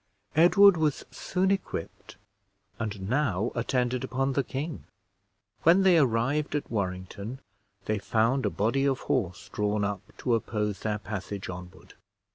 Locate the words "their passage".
10.79-11.49